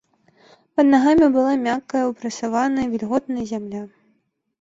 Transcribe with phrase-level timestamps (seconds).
[0.77, 3.83] Пад нагамі была мяккая, упрасаваная, вільготная зямля.